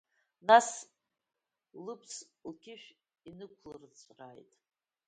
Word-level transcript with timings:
Нас 0.47 0.67
лыбз 1.85 2.13
лқьышә 2.49 2.89
инықәлырҵәрааит… 3.29 4.51